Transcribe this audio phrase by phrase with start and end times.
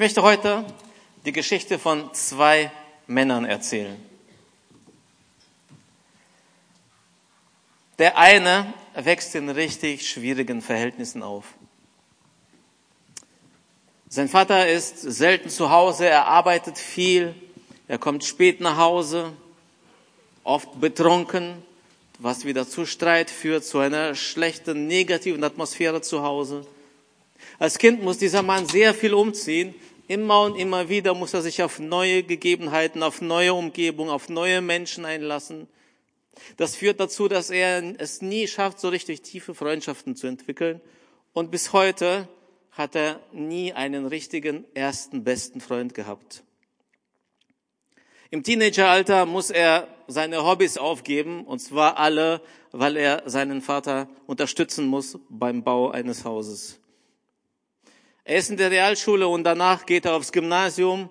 [0.00, 0.64] möchte heute
[1.26, 2.72] die Geschichte von zwei
[3.06, 4.02] Männern erzählen.
[7.98, 11.44] Der eine wächst in richtig schwierigen Verhältnissen auf.
[14.08, 17.34] Sein Vater ist selten zu Hause, er arbeitet viel,
[17.86, 19.34] er kommt spät nach Hause,
[20.44, 21.62] oft betrunken,
[22.18, 26.66] was wieder zu Streit führt, zu einer schlechten, negativen Atmosphäre zu Hause.
[27.58, 29.74] Als Kind muss dieser Mann sehr viel umziehen.
[30.10, 34.60] Immer und immer wieder muss er sich auf neue Gegebenheiten, auf neue Umgebung, auf neue
[34.60, 35.68] Menschen einlassen.
[36.56, 40.80] Das führt dazu, dass er es nie schafft, so richtig tiefe Freundschaften zu entwickeln.
[41.32, 42.26] Und bis heute
[42.72, 46.42] hat er nie einen richtigen ersten besten Freund gehabt.
[48.30, 52.42] Im Teenageralter muss er seine Hobbys aufgeben, und zwar alle,
[52.72, 56.79] weil er seinen Vater unterstützen muss beim Bau eines Hauses.
[58.30, 61.08] Er ist in der Realschule und danach geht er aufs Gymnasium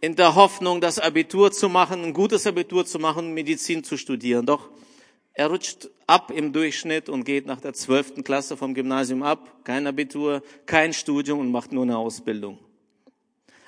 [0.00, 4.46] in der Hoffnung, das Abitur zu machen, ein gutes Abitur zu machen, Medizin zu studieren.
[4.46, 4.70] Doch
[5.34, 9.62] er rutscht ab im Durchschnitt und geht nach der zwölften Klasse vom Gymnasium ab.
[9.64, 12.58] Kein Abitur, kein Studium und macht nur eine Ausbildung.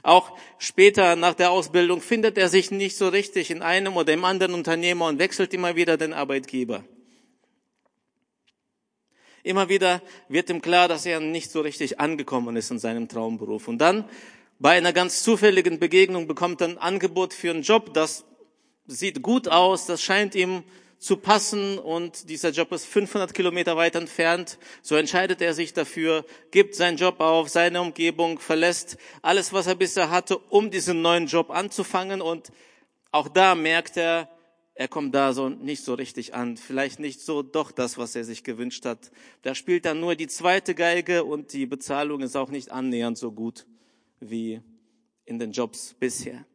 [0.02, 4.24] Auch später nach der Ausbildung findet er sich nicht so richtig in einem oder im
[4.24, 6.82] anderen Unternehmer und wechselt immer wieder den Arbeitgeber.
[9.42, 13.68] Immer wieder wird ihm klar, dass er nicht so richtig angekommen ist in seinem Traumberuf.
[13.68, 14.04] Und dann,
[14.58, 18.24] bei einer ganz zufälligen Begegnung, bekommt er ein Angebot für einen Job, das
[18.86, 20.62] sieht gut aus, das scheint ihm
[20.98, 24.58] zu passen und dieser Job ist 500 Kilometer weit entfernt.
[24.82, 29.76] So entscheidet er sich dafür, gibt seinen Job auf, seine Umgebung, verlässt alles, was er
[29.76, 32.52] bisher hatte, um diesen neuen Job anzufangen und
[33.12, 34.28] auch da merkt er,
[34.80, 38.24] er kommt da so nicht so richtig an, vielleicht nicht so doch das, was er
[38.24, 39.10] sich gewünscht hat.
[39.42, 43.30] Da spielt er nur die zweite Geige und die Bezahlung ist auch nicht annähernd so
[43.30, 43.66] gut
[44.20, 44.62] wie
[45.26, 46.46] in den Jobs bisher.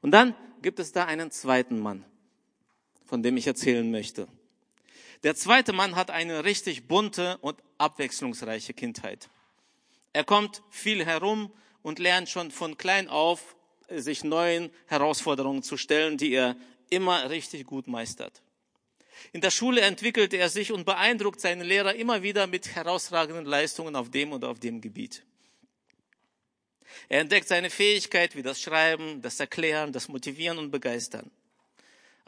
[0.00, 2.04] Und dann gibt es da einen zweiten Mann
[3.08, 4.28] von dem ich erzählen möchte.
[5.22, 9.30] Der zweite Mann hat eine richtig bunte und abwechslungsreiche Kindheit.
[10.12, 11.50] Er kommt viel herum
[11.82, 13.56] und lernt schon von klein auf,
[13.88, 16.56] sich neuen Herausforderungen zu stellen, die er
[16.90, 18.42] immer richtig gut meistert.
[19.32, 23.96] In der Schule entwickelt er sich und beeindruckt seine Lehrer immer wieder mit herausragenden Leistungen
[23.96, 25.24] auf dem oder auf dem Gebiet.
[27.08, 31.30] Er entdeckt seine Fähigkeit wie das Schreiben, das Erklären, das Motivieren und Begeistern.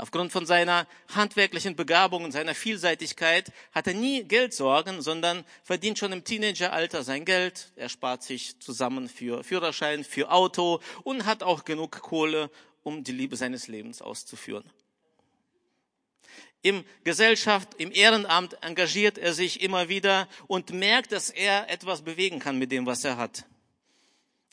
[0.01, 6.13] Aufgrund von seiner handwerklichen Begabung und seiner Vielseitigkeit hat er nie Geldsorgen, sondern verdient schon
[6.13, 7.71] im Teenageralter sein Geld.
[7.77, 12.51] Er spart sich zusammen für Führerschein, für Auto und hat auch genug Kohle,
[12.83, 14.65] um die Liebe seines Lebens auszuführen.
[16.63, 22.39] Im Gesellschaft, im Ehrenamt engagiert er sich immer wieder und merkt, dass er etwas bewegen
[22.39, 23.45] kann mit dem, was er hat.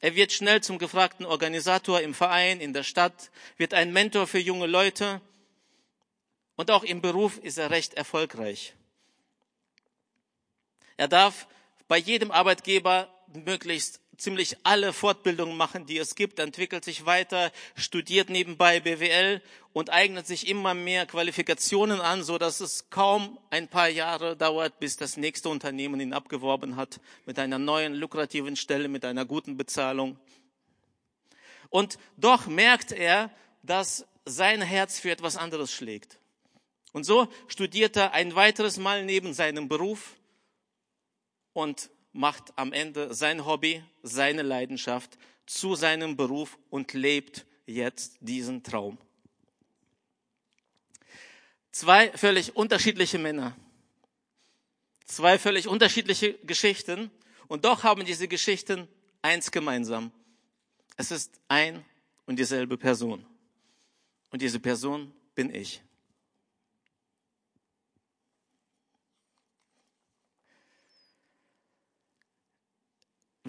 [0.02, 4.40] Er wird schnell zum gefragten Organisator im Verein, in der Stadt, wird ein Mentor für
[4.40, 5.22] junge Leute
[6.58, 8.74] und auch im Beruf ist er recht erfolgreich.
[10.98, 11.48] Er darf
[11.88, 13.08] bei jedem Arbeitgeber
[13.46, 19.42] möglichst ziemlich alle Fortbildungen machen, die es gibt, entwickelt sich weiter, studiert nebenbei BWL
[19.74, 24.80] und eignet sich immer mehr Qualifikationen an, so dass es kaum ein paar Jahre dauert,
[24.80, 29.56] bis das nächste Unternehmen ihn abgeworben hat mit einer neuen lukrativen Stelle, mit einer guten
[29.56, 30.18] Bezahlung.
[31.70, 33.30] Und doch merkt er,
[33.62, 36.18] dass sein Herz für etwas anderes schlägt.
[36.94, 40.16] Und so studiert er ein weiteres Mal neben seinem Beruf
[41.54, 48.64] und macht am Ende sein Hobby, seine Leidenschaft zu seinem Beruf und lebt jetzt diesen
[48.64, 48.98] Traum.
[51.72, 53.56] Zwei völlig unterschiedliche Männer,
[55.06, 57.12] zwei völlig unterschiedliche Geschichten
[57.48, 58.88] und doch haben diese Geschichten
[59.22, 60.12] eins gemeinsam.
[60.96, 61.86] Es ist ein
[62.26, 63.26] und dieselbe Person.
[64.32, 65.82] Und diese Person bin ich.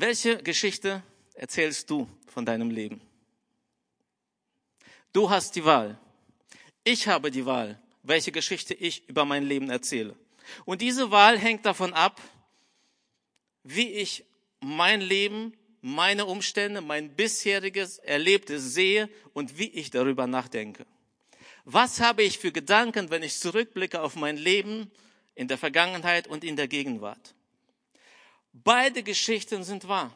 [0.00, 1.02] Welche Geschichte
[1.34, 3.00] erzählst du von deinem Leben?
[5.12, 5.98] Du hast die Wahl.
[6.84, 10.14] Ich habe die Wahl, welche Geschichte ich über mein Leben erzähle.
[10.64, 12.20] Und diese Wahl hängt davon ab,
[13.64, 14.24] wie ich
[14.60, 20.86] mein Leben, meine Umstände, mein bisheriges Erlebtes sehe und wie ich darüber nachdenke.
[21.64, 24.92] Was habe ich für Gedanken, wenn ich zurückblicke auf mein Leben
[25.34, 27.34] in der Vergangenheit und in der Gegenwart?
[28.64, 30.14] Beide Geschichten sind wahr.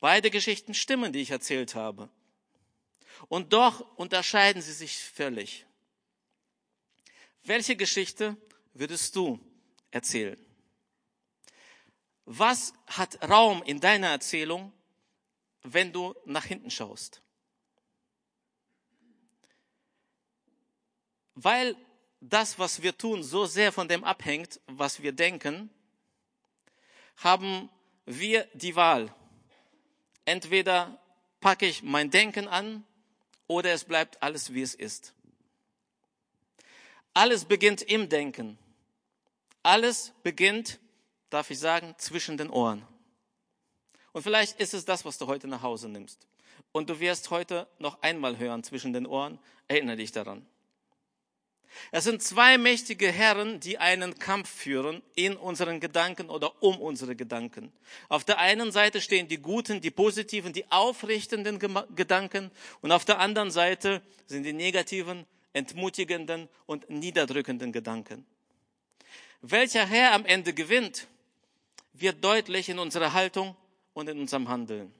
[0.00, 2.10] Beide Geschichten stimmen, die ich erzählt habe.
[3.28, 5.66] Und doch unterscheiden sie sich völlig.
[7.42, 8.36] Welche Geschichte
[8.74, 9.40] würdest du
[9.90, 10.38] erzählen?
[12.26, 14.72] Was hat Raum in deiner Erzählung,
[15.62, 17.22] wenn du nach hinten schaust?
[21.34, 21.76] Weil
[22.20, 25.70] das, was wir tun, so sehr von dem abhängt, was wir denken,
[27.16, 27.70] haben
[28.04, 29.14] wir die Wahl.
[30.24, 30.98] Entweder
[31.40, 32.84] packe ich mein Denken an
[33.46, 35.14] oder es bleibt alles, wie es ist.
[37.14, 38.58] Alles beginnt im Denken.
[39.62, 40.78] Alles beginnt,
[41.30, 42.86] darf ich sagen, zwischen den Ohren.
[44.12, 46.26] Und vielleicht ist es das, was du heute nach Hause nimmst.
[46.72, 49.38] Und du wirst heute noch einmal hören zwischen den Ohren.
[49.68, 50.46] Erinnere dich daran.
[51.90, 57.16] Es sind zwei mächtige Herren, die einen Kampf führen in unseren Gedanken oder um unsere
[57.16, 57.72] Gedanken.
[58.08, 61.58] Auf der einen Seite stehen die guten, die positiven, die aufrichtenden
[61.94, 62.50] Gedanken
[62.80, 68.26] und auf der anderen Seite sind die negativen, entmutigenden und niederdrückenden Gedanken.
[69.42, 71.06] Welcher Herr am Ende gewinnt,
[71.92, 73.56] wird deutlich in unserer Haltung
[73.94, 74.92] und in unserem Handeln.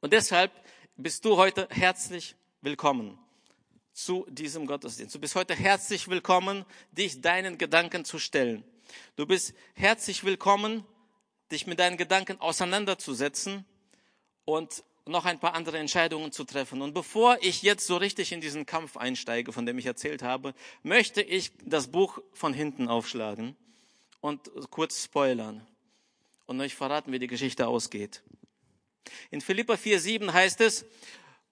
[0.00, 0.50] Und deshalb
[0.96, 3.18] bist du heute herzlich willkommen
[3.92, 5.14] zu diesem Gottesdienst.
[5.14, 8.64] Du bist heute herzlich willkommen, dich deinen Gedanken zu stellen.
[9.16, 10.84] Du bist herzlich willkommen,
[11.50, 13.64] dich mit deinen Gedanken auseinanderzusetzen
[14.44, 16.80] und noch ein paar andere Entscheidungen zu treffen.
[16.80, 20.54] Und bevor ich jetzt so richtig in diesen Kampf einsteige, von dem ich erzählt habe,
[20.82, 23.56] möchte ich das Buch von hinten aufschlagen
[24.20, 25.66] und kurz spoilern
[26.46, 28.22] und euch verraten, wie die Geschichte ausgeht.
[29.30, 30.86] In Philippa 4,7 heißt es,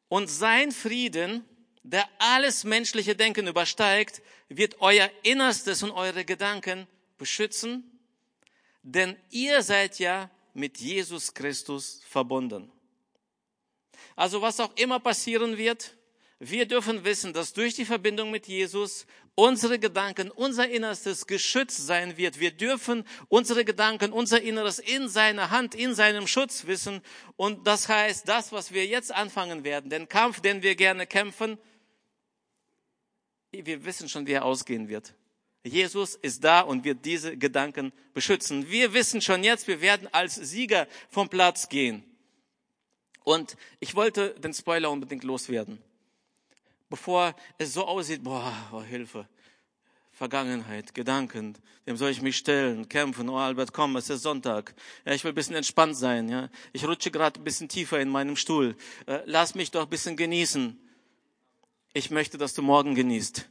[0.09, 1.45] und sein Frieden,
[1.83, 6.87] der alles menschliche Denken übersteigt, wird euer Innerstes und eure Gedanken
[7.19, 7.99] beschützen,
[8.83, 12.71] denn ihr seid ja mit Jesus Christus verbunden.
[14.17, 15.97] Also was auch immer passieren wird,
[16.39, 22.17] wir dürfen wissen, dass durch die Verbindung mit Jesus unsere Gedanken, unser Innerstes geschützt sein
[22.17, 22.41] wird.
[22.41, 27.03] Wir dürfen unsere Gedanken, unser Inneres in seiner Hand, in seinem Schutz wissen.
[27.37, 31.59] Und das heißt, das, was wir jetzt anfangen werden, den Kampf, den wir gerne kämpfen,
[33.53, 35.15] wir wissen schon, wie er ausgehen wird.
[35.63, 38.71] Jesus ist da und wird diese Gedanken beschützen.
[38.71, 42.03] Wir wissen schon jetzt, wir werden als Sieger vom Platz gehen.
[43.25, 45.79] Und ich wollte den Spoiler unbedingt loswerden.
[46.89, 49.29] Bevor es so aussieht, boah, oh Hilfe.
[50.13, 51.57] Vergangenheit, Gedanken,
[51.87, 54.75] wem soll ich mich stellen, kämpfen, oh Albert, komm, es ist Sonntag,
[55.07, 58.11] ja, ich will ein bisschen entspannt sein, ja, ich rutsche gerade ein bisschen tiefer in
[58.11, 58.77] meinem Stuhl,
[59.07, 60.79] äh, lass mich doch ein bisschen genießen.
[61.93, 63.49] Ich möchte, dass du morgen genießt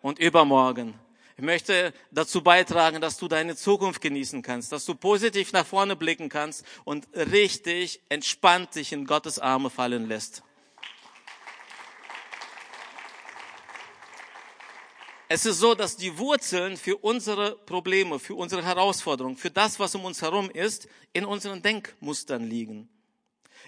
[0.00, 0.94] und übermorgen.
[1.36, 5.94] Ich möchte dazu beitragen, dass du deine Zukunft genießen kannst, dass du positiv nach vorne
[5.94, 10.42] blicken kannst und richtig entspannt dich in Gottes Arme fallen lässt.
[15.28, 19.94] Es ist so, dass die Wurzeln für unsere Probleme, für unsere Herausforderungen, für das, was
[19.94, 22.88] um uns herum ist, in unseren Denkmustern liegen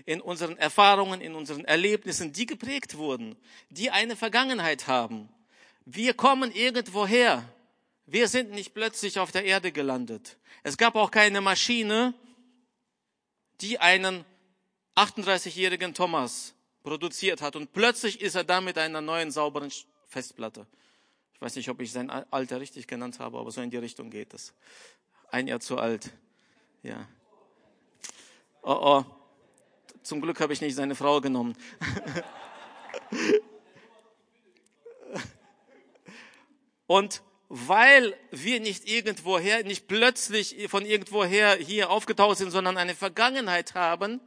[0.07, 3.37] in unseren Erfahrungen, in unseren Erlebnissen, die geprägt wurden,
[3.71, 5.29] die eine Vergangenheit haben.
[5.85, 7.45] Wir kommen irgendwoher.
[8.07, 10.37] Wir sind nicht plötzlich auf der Erde gelandet.
[10.63, 12.15] Es gab auch keine Maschine,
[13.61, 14.25] die einen
[14.97, 19.71] 38-jährigen Thomas produziert hat und plötzlich ist er da mit einer neuen sauberen
[20.09, 20.67] Festplatte.
[21.35, 24.11] Ich weiß nicht, ob ich sein Alter richtig genannt habe, aber so in die Richtung
[24.11, 24.53] geht es.
[25.31, 26.11] Ein Jahr zu alt.
[26.83, 27.09] Ja.
[28.63, 29.20] Oh oh.
[30.03, 31.57] Zum Glück habe ich nicht seine Frau genommen.
[36.87, 43.75] Und weil wir nicht irgendwoher, nicht plötzlich von irgendwoher hier aufgetaucht sind, sondern eine Vergangenheit
[43.75, 44.21] haben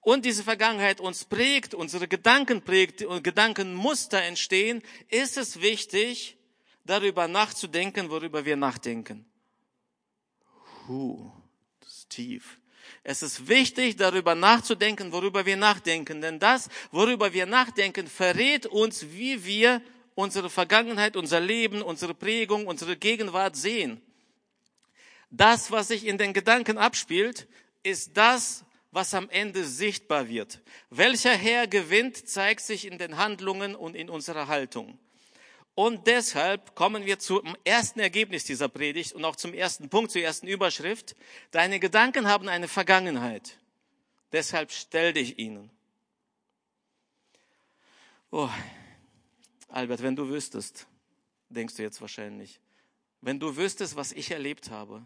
[0.00, 6.36] und diese Vergangenheit uns prägt, unsere Gedanken prägt und Gedankenmuster entstehen, ist es wichtig,
[6.84, 9.24] darüber nachzudenken, worüber wir nachdenken.
[10.86, 11.32] Huh,
[11.80, 12.60] das ist tief.
[13.08, 16.20] Es ist wichtig, darüber nachzudenken, worüber wir nachdenken.
[16.20, 19.80] Denn das, worüber wir nachdenken, verrät uns, wie wir
[20.16, 24.00] unsere Vergangenheit, unser Leben, unsere Prägung, unsere Gegenwart sehen.
[25.30, 27.46] Das, was sich in den Gedanken abspielt,
[27.84, 30.60] ist das, was am Ende sichtbar wird.
[30.90, 34.98] Welcher Herr gewinnt, zeigt sich in den Handlungen und in unserer Haltung.
[35.76, 40.22] Und deshalb kommen wir zum ersten Ergebnis dieser Predigt und auch zum ersten Punkt, zur
[40.22, 41.14] ersten Überschrift.
[41.50, 43.58] Deine Gedanken haben eine Vergangenheit.
[44.32, 45.70] Deshalb stell dich ihnen.
[48.30, 48.48] Oh,
[49.68, 50.86] Albert, wenn du wüsstest,
[51.50, 52.58] denkst du jetzt wahrscheinlich,
[53.20, 55.04] wenn du wüsstest, was ich erlebt habe,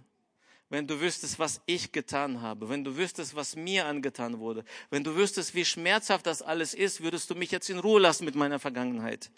[0.69, 5.03] wenn du wüsstest, was ich getan habe, wenn du wüsstest, was mir angetan wurde, wenn
[5.03, 8.37] du wüsstest, wie schmerzhaft das alles ist, würdest du mich jetzt in Ruhe lassen mit
[8.37, 9.33] meiner Vergangenheit.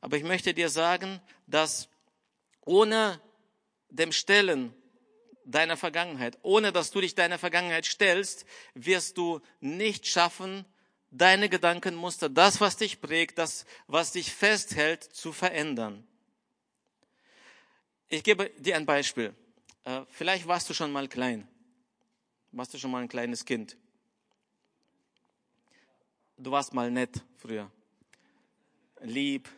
[0.00, 1.88] Aber ich möchte dir sagen, dass
[2.64, 3.20] ohne
[3.90, 4.74] dem Stellen
[5.44, 6.38] deiner Vergangenheit.
[6.42, 10.64] Ohne dass du dich deiner Vergangenheit stellst, wirst du nicht schaffen,
[11.10, 16.06] deine Gedankenmuster, das, was dich prägt, das, was dich festhält, zu verändern.
[18.08, 19.34] Ich gebe dir ein Beispiel.
[19.84, 21.48] Äh, vielleicht warst du schon mal klein.
[22.52, 23.76] Warst du schon mal ein kleines Kind.
[26.36, 27.70] Du warst mal nett früher.
[29.00, 29.48] Lieb,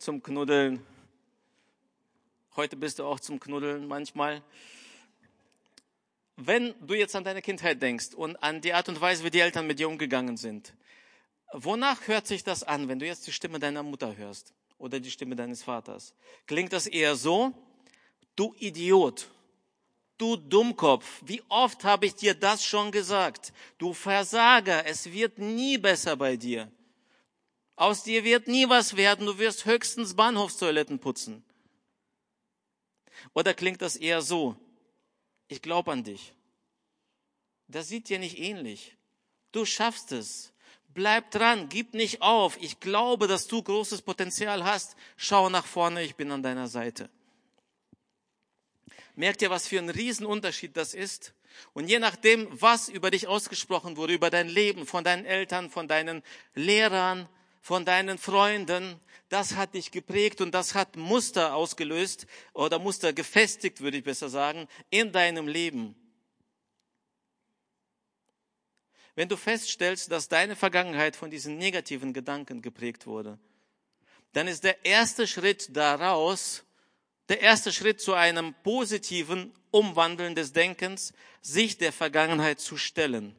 [0.00, 0.84] zum Knuddeln.
[2.56, 4.42] Heute bist du auch zum Knuddeln manchmal.
[6.36, 9.40] Wenn du jetzt an deine Kindheit denkst und an die Art und Weise, wie die
[9.40, 10.72] Eltern mit dir umgegangen sind,
[11.52, 15.10] wonach hört sich das an, wenn du jetzt die Stimme deiner Mutter hörst oder die
[15.10, 16.14] Stimme deines Vaters?
[16.46, 17.52] Klingt das eher so,
[18.36, 19.28] du Idiot,
[20.16, 23.52] du Dummkopf, wie oft habe ich dir das schon gesagt?
[23.76, 26.72] Du Versager, es wird nie besser bei dir.
[27.80, 31.42] Aus dir wird nie was werden, du wirst höchstens Bahnhofstoiletten putzen.
[33.32, 34.54] Oder klingt das eher so,
[35.48, 36.34] ich glaube an dich.
[37.68, 38.98] Das sieht dir nicht ähnlich.
[39.52, 40.52] Du schaffst es.
[40.92, 42.58] Bleib dran, gib nicht auf.
[42.60, 44.94] Ich glaube, dass du großes Potenzial hast.
[45.16, 47.08] Schau nach vorne, ich bin an deiner Seite.
[49.16, 51.32] Merkt ihr, was für ein Riesenunterschied das ist?
[51.72, 55.88] Und je nachdem, was über dich ausgesprochen wurde, über dein Leben, von deinen Eltern, von
[55.88, 56.22] deinen
[56.54, 57.26] Lehrern,
[57.60, 58.98] von deinen Freunden,
[59.28, 64.28] das hat dich geprägt und das hat Muster ausgelöst oder Muster gefestigt, würde ich besser
[64.28, 65.94] sagen, in deinem Leben.
[69.14, 73.38] Wenn du feststellst, dass deine Vergangenheit von diesen negativen Gedanken geprägt wurde,
[74.32, 76.64] dann ist der erste Schritt daraus,
[77.28, 81.12] der erste Schritt zu einem positiven Umwandeln des Denkens,
[81.42, 83.36] sich der Vergangenheit zu stellen,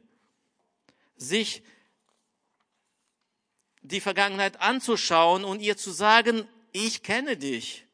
[1.16, 1.62] sich
[3.82, 7.84] die Vergangenheit anzuschauen und ihr zu sagen, ich kenne dich,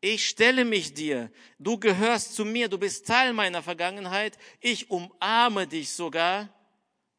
[0.00, 5.66] ich stelle mich dir, du gehörst zu mir, du bist Teil meiner Vergangenheit, ich umarme
[5.66, 6.48] dich sogar,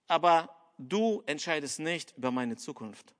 [0.08, 3.14] aber du entscheidest nicht über meine Zukunft.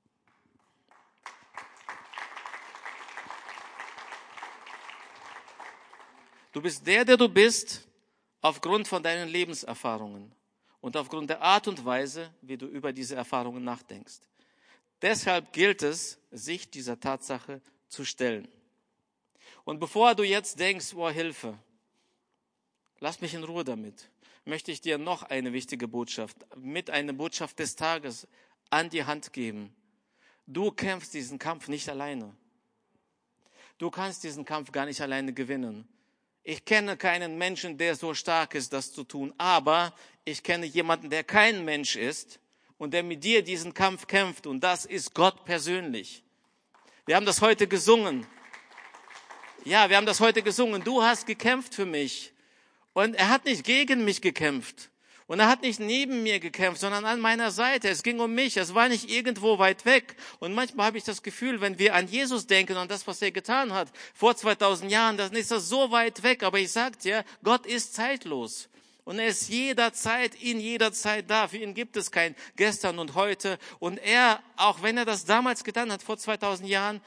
[6.52, 7.86] Du bist der, der du bist,
[8.40, 10.32] aufgrund von deinen Lebenserfahrungen
[10.80, 14.20] und aufgrund der Art und Weise, wie du über diese Erfahrungen nachdenkst.
[15.02, 18.48] Deshalb gilt es, sich dieser Tatsache zu stellen.
[19.64, 21.58] Und bevor du jetzt denkst, oh Hilfe,
[23.00, 24.08] lass mich in Ruhe damit,
[24.44, 28.26] möchte ich dir noch eine wichtige Botschaft, mit einer Botschaft des Tages
[28.70, 29.74] an die Hand geben.
[30.46, 32.34] Du kämpfst diesen Kampf nicht alleine.
[33.78, 35.86] Du kannst diesen Kampf gar nicht alleine gewinnen.
[36.44, 39.92] Ich kenne keinen Menschen, der so stark ist, das zu tun, aber
[40.24, 42.38] ich kenne jemanden, der kein Mensch ist
[42.78, 46.22] und der mit dir diesen Kampf kämpft und das ist Gott persönlich.
[47.06, 48.26] Wir haben das heute gesungen.
[49.64, 50.82] Ja, wir haben das heute gesungen.
[50.84, 52.32] Du hast gekämpft für mich.
[52.92, 54.90] Und er hat nicht gegen mich gekämpft.
[55.28, 57.88] Und er hat nicht neben mir gekämpft, sondern an meiner Seite.
[57.88, 58.56] Es ging um mich.
[58.56, 60.14] Es war nicht irgendwo weit weg.
[60.38, 63.32] Und manchmal habe ich das Gefühl, wenn wir an Jesus denken und das, was er
[63.32, 66.44] getan hat, vor 2000 Jahren, dann ist das so weit weg.
[66.44, 68.68] Aber ich sag dir, Gott ist zeitlos.
[69.06, 71.46] Und er ist jederzeit, in jeder Zeit da.
[71.46, 73.56] Für ihn gibt es kein gestern und heute.
[73.78, 77.00] Und er, auch wenn er das damals getan hat, vor 2000 Jahren,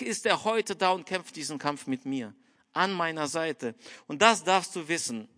[0.00, 2.34] ist er heute da und kämpft diesen Kampf mit mir.
[2.72, 3.76] An meiner Seite.
[4.08, 5.28] Und das darfst du wissen,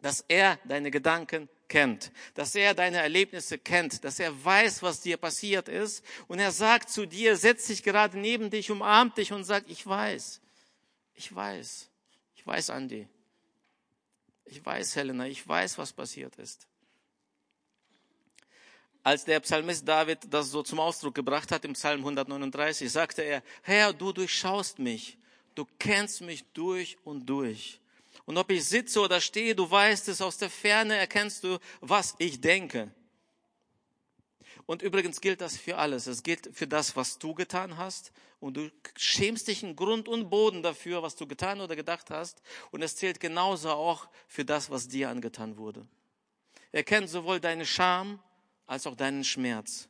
[0.00, 5.18] dass er deine Gedanken kennt, dass er deine Erlebnisse kennt, dass er weiß, was dir
[5.18, 6.02] passiert ist.
[6.28, 9.86] Und er sagt zu dir, setzt sich gerade neben dich, umarmt dich und sagt, ich
[9.86, 10.40] weiß,
[11.12, 11.90] ich weiß,
[12.36, 13.06] ich weiß, Andi.
[14.52, 16.66] Ich weiß, Helena, ich weiß, was passiert ist.
[19.02, 23.42] Als der Psalmist David das so zum Ausdruck gebracht hat im Psalm 139, sagte er,
[23.62, 25.16] Herr, du durchschaust mich,
[25.54, 27.80] du kennst mich durch und durch.
[28.26, 32.14] Und ob ich sitze oder stehe, du weißt es, aus der Ferne erkennst du, was
[32.18, 32.90] ich denke.
[34.66, 36.06] Und übrigens gilt das für alles.
[36.06, 38.12] Es gilt für das, was du getan hast.
[38.42, 42.42] Und du schämst dich in Grund und Boden dafür, was du getan oder gedacht hast.
[42.72, 45.86] Und es zählt genauso auch für das, was dir angetan wurde.
[46.72, 48.20] Er kennt sowohl deine Scham
[48.66, 49.88] als auch deinen Schmerz.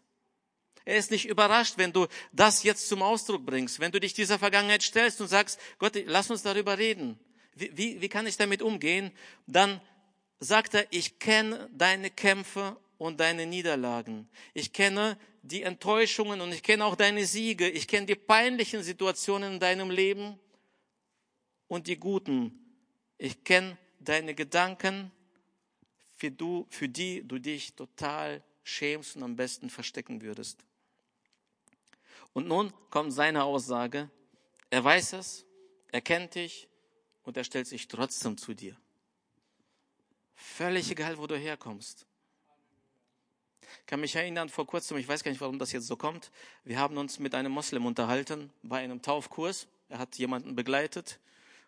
[0.85, 4.39] Er ist nicht überrascht, wenn du das jetzt zum Ausdruck bringst, wenn du dich dieser
[4.39, 7.19] Vergangenheit stellst und sagst, Gott, lass uns darüber reden.
[7.55, 9.13] Wie, wie, wie kann ich damit umgehen?
[9.47, 9.81] Dann
[10.41, 14.29] sagt er, ich kenne deine Kämpfe und deine Niederlagen.
[14.55, 17.69] Ich kenne die Enttäuschungen und ich kenne auch deine Siege.
[17.69, 20.39] Ich kenne die peinlichen Situationen in deinem Leben
[21.67, 22.59] und die guten.
[23.19, 25.11] Ich kenne deine Gedanken,
[26.17, 30.65] für, du, für die du dich total schämst und am besten verstecken würdest.
[32.33, 34.09] Und nun kommt seine Aussage.
[34.71, 35.45] Er weiß es,
[35.91, 36.69] er kennt dich,
[37.25, 38.77] und er stellt sich trotzdem zu dir.
[40.35, 42.07] Völlig egal, wo du herkommst.
[43.83, 46.31] Ich kann mich erinnern, vor kurzem, ich weiß gar nicht, warum das jetzt so kommt,
[46.65, 49.67] wir haben uns mit einem Moslem unterhalten bei einem Taufkurs.
[49.89, 51.19] Er hat jemanden begleitet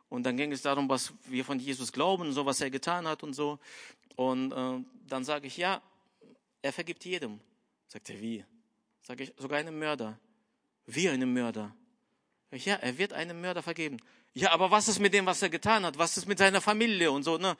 [0.08, 3.22] und dann ging es darum, was wir von Jesus glauben, so was er getan hat
[3.22, 3.58] und so.
[4.16, 5.82] Und äh, dann sage ich, ja,
[6.62, 7.40] er vergibt jedem.
[7.88, 8.44] Sagt er, wie?
[9.02, 10.18] Sage ich, sogar einem Mörder.
[10.86, 11.74] Wie einem Mörder?
[12.52, 13.98] Ja, er wird einem Mörder vergeben.
[14.32, 15.98] Ja, aber was ist mit dem, was er getan hat?
[15.98, 17.56] Was ist mit seiner Familie und so, ne?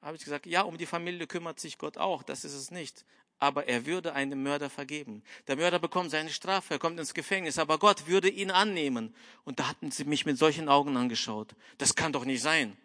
[0.00, 3.04] Habe ich gesagt, ja, um die Familie kümmert sich Gott auch, das ist es nicht.
[3.38, 5.22] Aber er würde einem Mörder vergeben.
[5.48, 9.14] Der Mörder bekommt seine Strafe, er kommt ins Gefängnis, aber Gott würde ihn annehmen.
[9.44, 11.54] Und da hatten sie mich mit solchen Augen angeschaut.
[11.78, 12.76] Das kann doch nicht sein.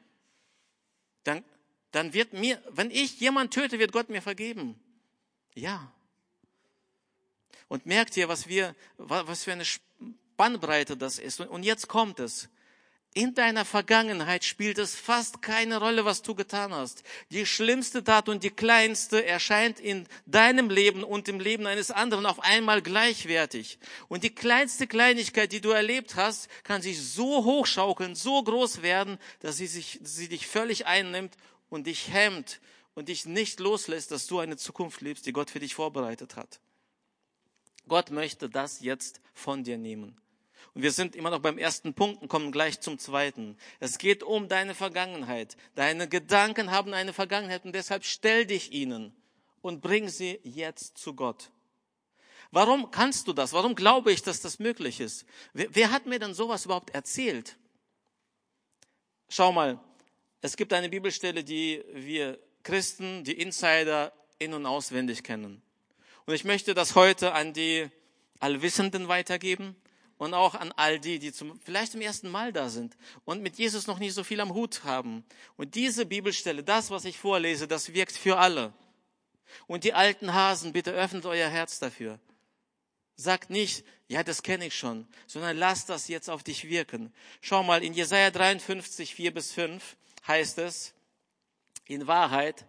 [1.24, 1.44] Dann,
[1.92, 4.80] dann wird mir, wenn ich jemand töte, wird Gott mir vergeben.
[5.54, 5.92] Ja.
[7.68, 11.40] Und merkt ihr, was wir, was für eine Spannbreite das ist.
[11.42, 12.50] Und jetzt kommt es.
[13.16, 17.04] In deiner Vergangenheit spielt es fast keine Rolle, was du getan hast.
[17.32, 22.28] Die schlimmste Tat und die kleinste erscheint in deinem Leben und im Leben eines anderen
[22.28, 23.80] auf einmal gleichwertig.
[24.10, 29.18] Und die kleinste Kleinigkeit, die du erlebt hast, kann sich so hochschaukeln, so groß werden,
[29.40, 31.36] dass sie, sich, sie dich völlig einnimmt
[31.70, 32.62] und dich hemmt
[32.94, 36.60] und dich nicht loslässt, dass du eine Zukunft lebst, die Gott für dich vorbereitet hat.
[37.88, 40.16] Gott möchte das jetzt von dir nehmen.
[40.74, 43.58] Und wir sind immer noch beim ersten Punkt und kommen gleich zum zweiten.
[43.80, 45.58] Es geht um deine Vergangenheit.
[45.76, 49.16] Deine Gedanken haben eine Vergangenheit und deshalb stell dich ihnen
[49.62, 51.52] und bring sie jetzt zu Gott.
[52.52, 53.54] Warum kannst du das?
[53.54, 55.26] Warum glaube ich, dass das möglich ist?
[55.54, 57.58] Wer, wer hat mir denn sowas überhaupt erzählt?
[59.28, 59.80] Schau mal,
[60.42, 65.62] es gibt eine Bibelstelle, die wir Christen, die Insider in und auswendig kennen.
[66.26, 67.90] Und ich möchte das heute an die
[68.40, 69.76] Allwissenden weitergeben
[70.20, 73.58] und auch an all die, die zum, vielleicht zum ersten Mal da sind und mit
[73.58, 75.24] Jesus noch nicht so viel am Hut haben.
[75.56, 78.74] Und diese Bibelstelle, das, was ich vorlese, das wirkt für alle.
[79.66, 82.20] Und die alten Hasen, bitte öffnet euer Herz dafür.
[83.16, 87.14] Sagt nicht, ja, das kenne ich schon, sondern lasst das jetzt auf dich wirken.
[87.40, 89.96] Schau mal, in Jesaja 53, 4 bis 5
[90.28, 90.94] heißt es,
[91.86, 92.66] in Wahrheit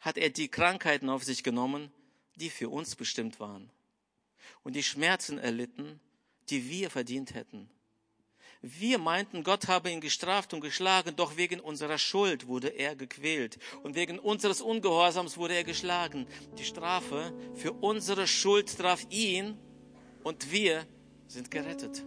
[0.00, 1.92] hat er die Krankheiten auf sich genommen,
[2.36, 3.70] die für uns bestimmt waren.
[4.62, 6.00] Und die Schmerzen erlitten,
[6.52, 7.68] die wir verdient hätten.
[8.60, 13.58] Wir meinten, Gott habe ihn gestraft und geschlagen, doch wegen unserer Schuld wurde er gequält
[13.82, 16.26] und wegen unseres Ungehorsams wurde er geschlagen.
[16.58, 19.58] Die Strafe für unsere Schuld traf ihn
[20.22, 20.86] und wir
[21.26, 22.04] sind gerettet.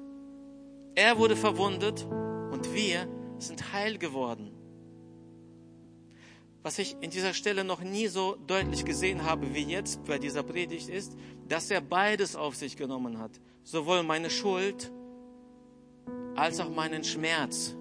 [0.94, 4.52] Er wurde verwundet und wir sind heil geworden.
[6.62, 10.44] Was ich in dieser Stelle noch nie so deutlich gesehen habe wie jetzt bei dieser
[10.44, 13.42] Predigt ist, dass er beides auf sich genommen hat.
[13.66, 14.90] Sowohl meine Schuld
[16.38, 17.76] als auch meinen Schmerz.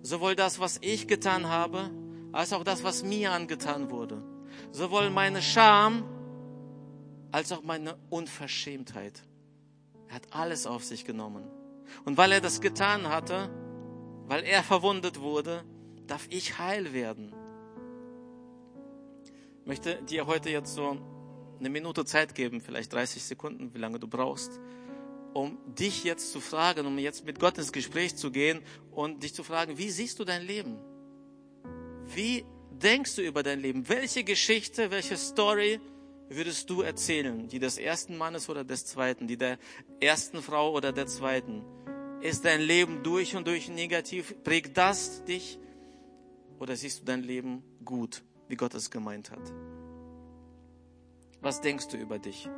[0.00, 1.90] Sowohl das, was ich getan habe,
[2.32, 4.22] als auch das, was mir angetan wurde.
[4.72, 6.04] Sowohl meine Scham
[7.30, 9.22] als auch meine Unverschämtheit.
[10.08, 11.44] Er hat alles auf sich genommen.
[12.06, 13.50] Und weil er das getan hatte,
[14.26, 15.62] weil er verwundet wurde,
[16.06, 17.34] darf ich heil werden
[19.68, 20.96] möchte dir heute jetzt so
[21.58, 24.60] eine Minute Zeit geben, vielleicht 30 Sekunden, wie lange du brauchst,
[25.34, 29.34] um dich jetzt zu fragen, um jetzt mit Gott ins Gespräch zu gehen und dich
[29.34, 30.78] zu fragen, wie siehst du dein Leben?
[32.06, 33.88] Wie denkst du über dein Leben?
[33.88, 35.80] Welche Geschichte, welche Story
[36.28, 37.48] würdest du erzählen?
[37.48, 39.26] Die des ersten Mannes oder des zweiten?
[39.26, 39.58] Die der
[40.00, 41.62] ersten Frau oder der zweiten?
[42.20, 44.34] Ist dein Leben durch und durch negativ?
[44.42, 45.58] Prägt das dich?
[46.58, 48.22] Oder siehst du dein Leben gut?
[48.48, 49.52] wie Gott es gemeint hat.
[51.40, 52.48] Was denkst du über dich?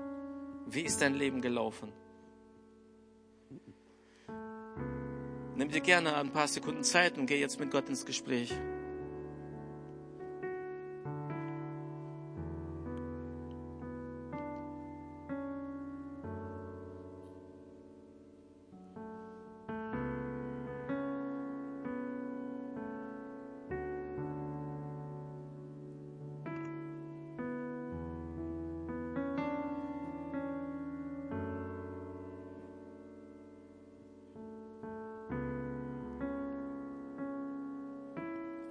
[0.67, 1.93] Wie ist dein Leben gelaufen?
[5.57, 8.55] Nimm dir gerne ein paar Sekunden Zeit und geh jetzt mit Gott ins Gespräch.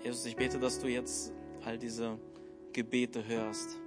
[0.09, 1.31] Jesus, ich bete, dass du jetzt
[1.63, 2.17] all diese
[2.73, 3.77] Gebete hörst,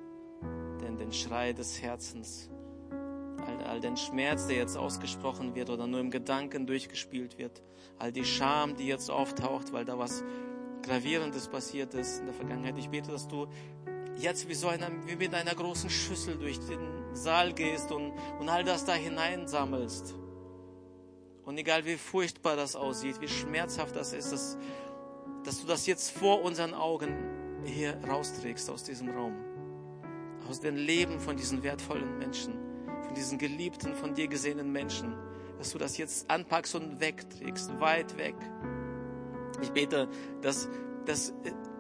[0.80, 2.48] denn den Schrei des Herzens,
[3.44, 7.60] all, all den Schmerz, der jetzt ausgesprochen wird oder nur im Gedanken durchgespielt wird,
[7.98, 10.22] all die Scham, die jetzt auftaucht, weil da was
[10.84, 12.78] Gravierendes passiert ist in der Vergangenheit.
[12.78, 13.48] Ich bete, dass du
[14.16, 18.48] jetzt wie so einer, wie mit einer großen Schüssel durch den Saal gehst und, und
[18.48, 20.14] all das da hineinsammelst.
[21.44, 24.56] Und egal wie furchtbar das aussieht, wie schmerzhaft das ist, das
[25.44, 27.14] dass du das jetzt vor unseren Augen
[27.64, 29.34] hier rausträgst aus diesem Raum.
[30.48, 32.54] Aus dem Leben von diesen wertvollen Menschen,
[33.04, 35.14] von diesen geliebten, von dir gesehenen Menschen.
[35.58, 38.34] Dass du das jetzt anpackst und wegträgst, weit weg.
[39.60, 40.08] Ich bete,
[40.40, 40.68] dass,
[41.06, 41.32] dass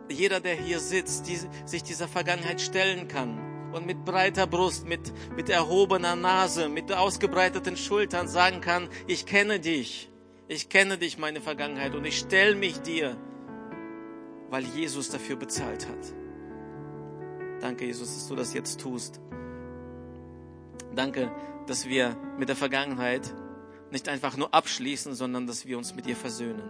[0.08, 5.12] jeder, der hier sitzt, die, sich dieser Vergangenheit stellen kann und mit breiter Brust, mit,
[5.34, 10.10] mit erhobener Nase, mit ausgebreiteten Schultern sagen kann, ich kenne dich,
[10.46, 13.16] ich kenne dich, meine Vergangenheit, und ich stelle mich dir,
[14.52, 16.12] weil Jesus dafür bezahlt hat.
[17.62, 19.18] Danke, Jesus, dass du das jetzt tust.
[20.94, 21.32] Danke,
[21.66, 23.34] dass wir mit der Vergangenheit
[23.90, 26.68] nicht einfach nur abschließen, sondern dass wir uns mit ihr versöhnen,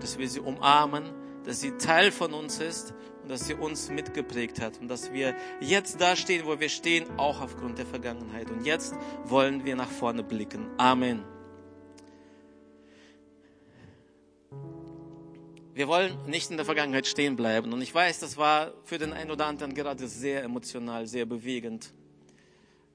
[0.00, 1.04] dass wir sie umarmen,
[1.44, 5.34] dass sie Teil von uns ist und dass sie uns mitgeprägt hat und dass wir
[5.60, 8.50] jetzt da stehen, wo wir stehen, auch aufgrund der Vergangenheit.
[8.50, 10.66] Und jetzt wollen wir nach vorne blicken.
[10.78, 11.24] Amen.
[15.78, 17.72] Wir wollen nicht in der Vergangenheit stehen bleiben.
[17.72, 21.92] Und ich weiß, das war für den einen oder anderen gerade sehr emotional, sehr bewegend.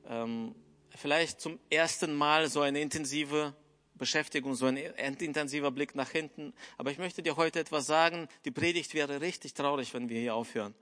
[0.10, 0.54] Ähm,
[0.90, 3.54] vielleicht zum ersten Mal so eine intensive
[3.96, 6.52] Beschäftigung, so ein intensiver Blick nach hinten.
[6.78, 8.28] Aber ich möchte dir heute etwas sagen.
[8.44, 10.76] Die Predigt wäre richtig traurig, wenn wir hier aufhören.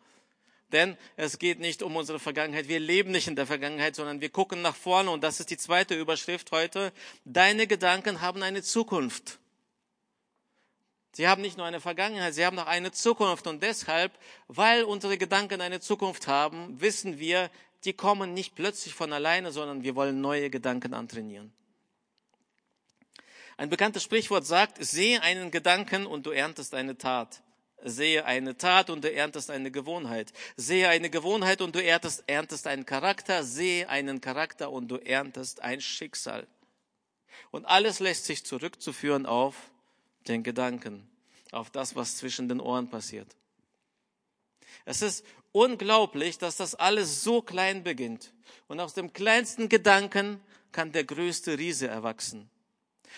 [0.71, 2.67] Denn es geht nicht um unsere Vergangenheit.
[2.67, 5.11] Wir leben nicht in der Vergangenheit, sondern wir gucken nach vorne.
[5.11, 6.93] Und das ist die zweite Überschrift heute.
[7.25, 9.37] Deine Gedanken haben eine Zukunft.
[11.13, 13.47] Sie haben nicht nur eine Vergangenheit, sie haben auch eine Zukunft.
[13.47, 17.49] Und deshalb, weil unsere Gedanken eine Zukunft haben, wissen wir,
[17.83, 21.51] die kommen nicht plötzlich von alleine, sondern wir wollen neue Gedanken antrainieren.
[23.57, 27.41] Ein bekanntes Sprichwort sagt, sehe einen Gedanken und du erntest eine Tat.
[27.83, 30.31] Sehe eine Tat und du erntest eine Gewohnheit.
[30.55, 33.43] Sehe eine Gewohnheit und du erntest, erntest einen Charakter.
[33.43, 36.47] Sehe einen Charakter und du erntest ein Schicksal.
[37.49, 39.70] Und alles lässt sich zurückzuführen auf
[40.27, 41.07] den Gedanken,
[41.51, 43.35] auf das, was zwischen den Ohren passiert.
[44.85, 48.33] Es ist unglaublich, dass das alles so klein beginnt.
[48.67, 52.49] Und aus dem kleinsten Gedanken kann der größte Riese erwachsen.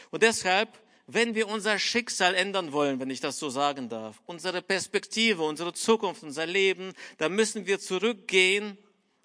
[0.10, 0.70] Und deshalb,
[1.06, 5.74] wenn wir unser Schicksal ändern wollen, wenn ich das so sagen darf, unsere Perspektive, unsere
[5.74, 8.78] Zukunft, unser Leben, dann müssen wir zurückgehen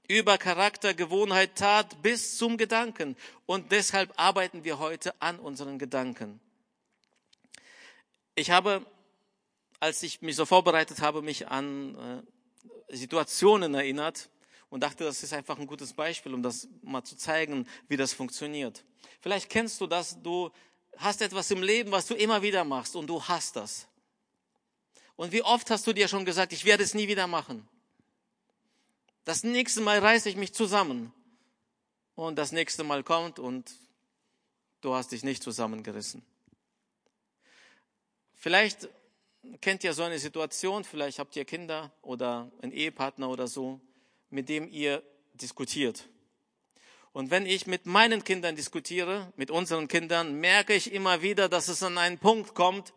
[0.09, 3.17] über Charakter, Gewohnheit, Tat bis zum Gedanken.
[3.47, 6.41] Und deshalb arbeiten wir heute an unseren Gedanken.
[8.39, 8.87] Ich habe,
[9.81, 12.23] als ich mich so vorbereitet habe, mich an
[12.89, 14.31] äh, Situationen erinnert
[14.71, 18.13] und dachte, das ist einfach ein gutes Beispiel, um das mal zu zeigen, wie das
[18.13, 18.85] funktioniert.
[19.21, 20.53] Vielleicht kennst du das, du
[20.99, 23.89] hast etwas im Leben, was du immer wieder machst und du hast das.
[25.17, 27.69] Und wie oft hast du dir schon gesagt, ich werde es nie wieder machen.
[29.25, 31.13] Das nächste Mal reiße ich mich zusammen.
[32.15, 33.69] Und das nächste Mal kommt und
[34.81, 36.25] du hast dich nicht zusammengerissen.
[38.41, 38.89] Vielleicht
[39.61, 43.81] kennt ihr so eine Situation, vielleicht habt ihr Kinder oder einen Ehepartner oder so,
[44.31, 45.03] mit dem ihr
[45.35, 46.09] diskutiert.
[47.13, 51.67] Und wenn ich mit meinen Kindern diskutiere, mit unseren Kindern, merke ich immer wieder, dass
[51.67, 52.95] es an einen Punkt kommt,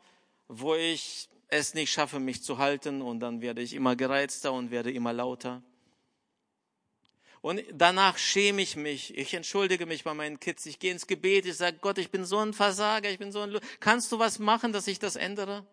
[0.48, 4.70] wo ich es nicht schaffe, mich zu halten und dann werde ich immer gereizter und
[4.70, 5.64] werde immer lauter.
[7.42, 9.18] Und danach schäme ich mich.
[9.18, 10.66] Ich entschuldige mich bei meinen Kids.
[10.68, 11.48] Ich gehe ins Gebet.
[11.48, 13.10] Ich sage, Gott, ich bin so ein Versager.
[13.10, 13.60] Ich bin so ein.
[13.80, 15.66] Kannst du was machen, dass ich das ändere?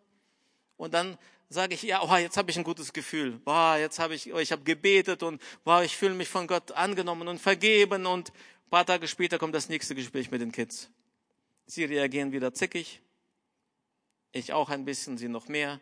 [0.79, 1.19] Und dann
[1.51, 3.33] sage ich, ja, oh, jetzt habe ich ein gutes Gefühl.
[3.45, 6.73] Boah, jetzt habe ich, oh, ich habe gebetet und boah, ich fühle mich von Gott
[6.73, 8.07] angenommen und vergeben.
[8.07, 10.91] Und ein paar Tage später kommt das nächste Gespräch mit den Kids.
[11.67, 13.03] Sie reagieren wieder zickig.
[14.33, 15.81] Ich auch ein bisschen, sie noch mehr.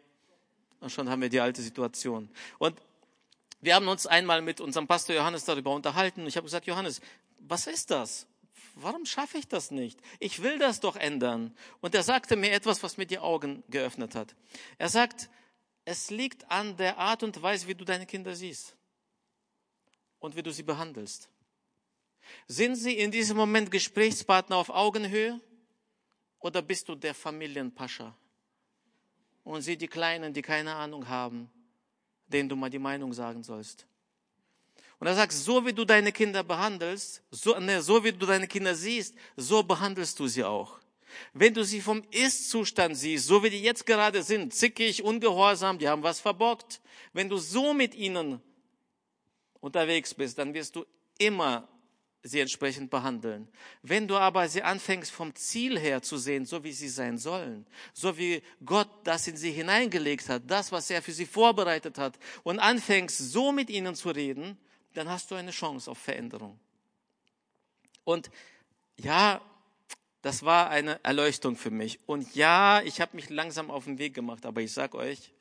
[0.80, 2.28] Und schon haben wir die alte Situation.
[2.58, 2.76] Und
[3.66, 6.24] wir haben uns einmal mit unserem Pastor Johannes darüber unterhalten.
[6.28, 7.00] Ich habe gesagt, Johannes,
[7.40, 8.28] was ist das?
[8.76, 9.98] Warum schaffe ich das nicht?
[10.20, 11.52] Ich will das doch ändern.
[11.80, 14.36] Und er sagte mir etwas, was mir die Augen geöffnet hat.
[14.78, 15.28] Er sagt,
[15.84, 18.76] es liegt an der Art und Weise, wie du deine Kinder siehst
[20.20, 21.28] und wie du sie behandelst.
[22.46, 25.40] Sind sie in diesem Moment Gesprächspartner auf Augenhöhe
[26.38, 28.16] oder bist du der Familienpascha?
[29.42, 31.50] Und sie die Kleinen, die keine Ahnung haben,
[32.26, 33.86] denen du mal die Meinung sagen sollst.
[34.98, 38.48] Und er sagt, so wie du deine Kinder behandelst, so, ne, so wie du deine
[38.48, 40.78] Kinder siehst, so behandelst du sie auch.
[41.32, 45.88] Wenn du sie vom Ist-Zustand siehst, so wie die jetzt gerade sind, zickig, ungehorsam, die
[45.88, 46.80] haben was verbockt,
[47.12, 48.40] wenn du so mit ihnen
[49.60, 50.84] unterwegs bist, dann wirst du
[51.18, 51.68] immer
[52.26, 53.48] sie entsprechend behandeln.
[53.82, 57.66] Wenn du aber sie anfängst vom Ziel her zu sehen, so wie sie sein sollen,
[57.92, 62.18] so wie Gott das in sie hineingelegt hat, das, was er für sie vorbereitet hat,
[62.42, 64.58] und anfängst so mit ihnen zu reden,
[64.94, 66.58] dann hast du eine Chance auf Veränderung.
[68.04, 68.30] Und
[68.98, 69.40] ja,
[70.22, 72.00] das war eine Erleuchtung für mich.
[72.06, 75.32] Und ja, ich habe mich langsam auf den Weg gemacht, aber ich sag euch,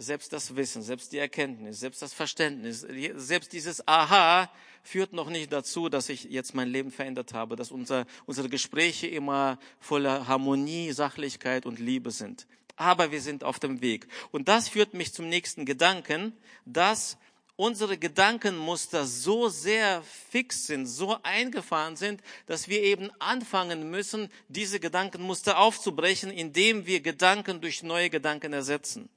[0.00, 2.86] selbst das Wissen, selbst die Erkenntnis, selbst das Verständnis,
[3.16, 4.50] selbst dieses Aha
[4.82, 9.06] führt noch nicht dazu, dass ich jetzt mein Leben verändert habe, dass unser, unsere Gespräche
[9.06, 12.46] immer voller Harmonie, Sachlichkeit und Liebe sind.
[12.76, 14.08] Aber wir sind auf dem Weg.
[14.30, 16.32] Und das führt mich zum nächsten Gedanken,
[16.64, 17.18] dass
[17.56, 24.80] unsere Gedankenmuster so sehr fix sind, so eingefahren sind, dass wir eben anfangen müssen, diese
[24.80, 29.10] Gedankenmuster aufzubrechen, indem wir Gedanken durch neue Gedanken ersetzen.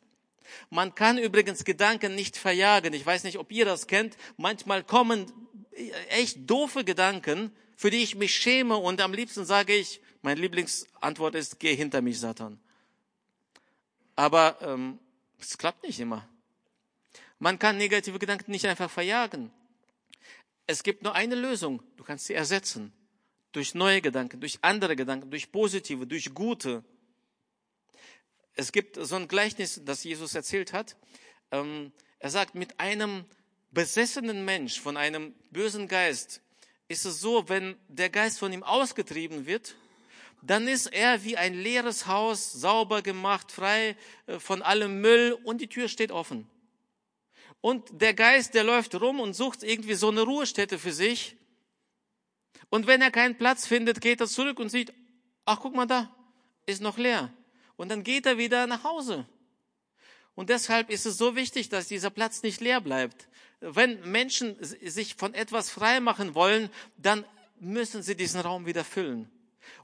[0.69, 2.93] Man kann übrigens Gedanken nicht verjagen.
[2.93, 4.17] Ich weiß nicht, ob ihr das kennt.
[4.37, 5.31] Manchmal kommen
[6.09, 11.35] echt doofe Gedanken, für die ich mich schäme und am liebsten sage ich, meine Lieblingsantwort
[11.35, 12.59] ist, geh hinter mich, Satan.
[14.15, 14.99] Aber ähm,
[15.39, 16.27] es klappt nicht immer.
[17.39, 19.51] Man kann negative Gedanken nicht einfach verjagen.
[20.65, 21.83] Es gibt nur eine Lösung.
[21.97, 22.93] Du kannst sie ersetzen.
[23.51, 26.83] Durch neue Gedanken, durch andere Gedanken, durch positive, durch gute.
[28.55, 30.95] Es gibt so ein Gleichnis, das Jesus erzählt hat.
[31.51, 33.25] Ähm, er sagt, mit einem
[33.71, 36.41] besessenen Mensch von einem bösen Geist
[36.87, 39.75] ist es so, wenn der Geist von ihm ausgetrieben wird,
[40.43, 43.95] dann ist er wie ein leeres Haus, sauber gemacht, frei
[44.27, 46.47] äh, von allem Müll und die Tür steht offen.
[47.61, 51.37] Und der Geist, der läuft rum und sucht irgendwie so eine Ruhestätte für sich.
[52.69, 54.93] Und wenn er keinen Platz findet, geht er zurück und sieht,
[55.45, 56.13] ach guck mal da,
[56.65, 57.33] ist noch leer.
[57.75, 59.25] Und dann geht er wieder nach Hause.
[60.35, 63.27] Und deshalb ist es so wichtig, dass dieser Platz nicht leer bleibt.
[63.59, 67.25] Wenn Menschen sich von etwas frei machen wollen, dann
[67.59, 69.29] müssen sie diesen Raum wieder füllen.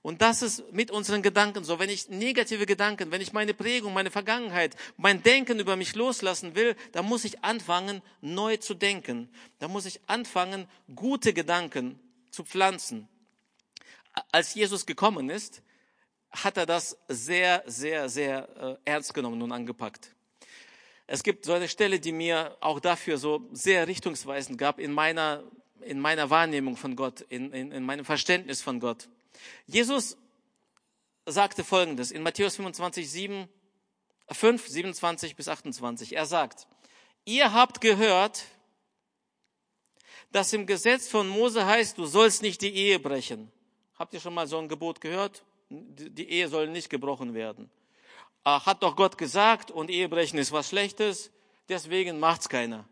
[0.01, 1.79] Und das ist mit unseren Gedanken so.
[1.79, 6.55] Wenn ich negative Gedanken, wenn ich meine Prägung, meine Vergangenheit, mein Denken über mich loslassen
[6.55, 9.29] will, dann muss ich anfangen, neu zu denken.
[9.59, 11.99] Da muss ich anfangen, gute Gedanken
[12.31, 13.07] zu pflanzen.
[14.31, 15.61] Als Jesus gekommen ist,
[16.31, 20.13] hat er das sehr, sehr, sehr äh, ernst genommen und angepackt.
[21.07, 25.43] Es gibt so eine Stelle, die mir auch dafür so sehr richtungsweisend gab in meiner,
[25.81, 29.09] in meiner Wahrnehmung von Gott, in, in, in meinem Verständnis von Gott.
[29.65, 30.17] Jesus
[31.25, 33.49] sagte Folgendes in Matthäus 25, 7,
[34.31, 36.15] 5, 27 bis 28.
[36.15, 36.67] Er sagt,
[37.25, 38.45] ihr habt gehört,
[40.31, 43.51] dass im Gesetz von Mose heißt, du sollst nicht die Ehe brechen.
[43.97, 45.43] Habt ihr schon mal so ein Gebot gehört?
[45.69, 47.69] Die Ehe soll nicht gebrochen werden.
[48.43, 51.31] Hat doch Gott gesagt und Ehebrechen ist was Schlechtes,
[51.67, 52.87] deswegen macht's keiner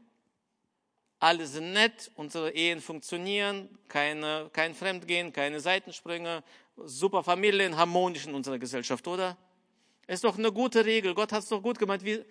[1.19, 6.43] alle sind nett, unsere Ehen funktionieren, keine, kein Fremdgehen, keine Seitensprünge,
[6.75, 9.35] super Familien, harmonisch in unserer Gesellschaft, oder?
[10.05, 11.15] Ist doch eine gute Regel.
[11.15, 12.05] Gott hat es doch gut gemeint.
[12.05, 12.23] Wie...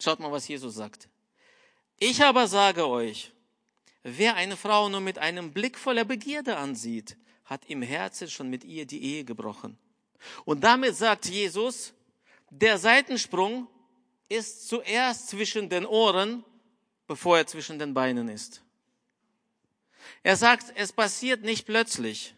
[0.00, 1.08] Schaut mal, was Jesus sagt.
[1.98, 3.32] Ich aber sage euch,
[4.02, 8.64] wer eine Frau nur mit einem Blick voller Begierde ansieht, hat im Herzen schon mit
[8.64, 9.78] ihr die Ehe gebrochen.
[10.44, 11.92] Und damit sagt Jesus,
[12.50, 13.68] der Seitensprung
[14.28, 16.44] ist zuerst zwischen den Ohren
[17.06, 18.62] bevor er zwischen den Beinen ist.
[20.22, 22.34] Er sagt, es passiert nicht plötzlich.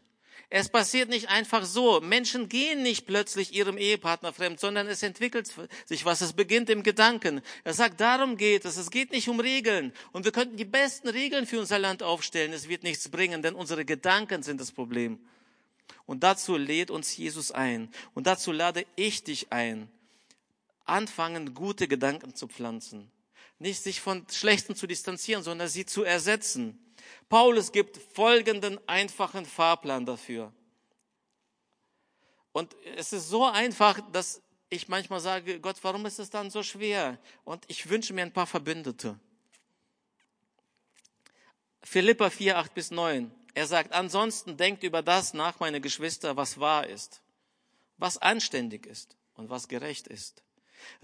[0.49, 2.01] Es passiert nicht einfach so.
[2.01, 5.53] Menschen gehen nicht plötzlich ihrem Ehepartner fremd, sondern es entwickelt
[5.87, 6.21] sich was.
[6.21, 7.43] Es beginnt im Gedanken.
[7.65, 8.77] Er sagt, darum geht es.
[8.77, 9.93] Es geht nicht um Regeln.
[10.13, 12.53] Und wir könnten die besten Regeln für unser Land aufstellen.
[12.53, 15.19] Es wird nichts bringen, denn unsere Gedanken sind das Problem.
[16.05, 17.91] Und dazu lädt uns Jesus ein.
[18.15, 19.89] Und dazu lade ich dich ein.
[20.85, 23.11] Anfangen, gute Gedanken zu pflanzen.
[23.59, 26.79] Nicht sich von Schlechten zu distanzieren, sondern sie zu ersetzen.
[27.29, 30.53] Paulus gibt folgenden einfachen Fahrplan dafür.
[32.53, 36.63] Und es ist so einfach, dass ich manchmal sage, Gott, warum ist es dann so
[36.63, 37.19] schwer?
[37.45, 39.19] Und ich wünsche mir ein paar Verbündete.
[41.83, 43.31] Philippa 4, 8 bis 9.
[43.55, 47.23] Er sagt, ansonsten denkt über das nach, meine Geschwister, was wahr ist,
[47.97, 50.43] was anständig ist und was gerecht ist.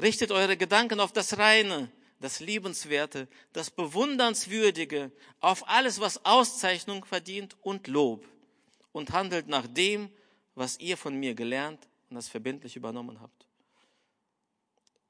[0.00, 1.90] Richtet eure Gedanken auf das Reine,
[2.22, 8.26] das Liebenswerte, das Bewundernswürdige, auf alles, was Auszeichnung verdient und Lob
[8.92, 10.08] und handelt nach dem,
[10.54, 13.46] was ihr von mir gelernt und das verbindlich übernommen habt.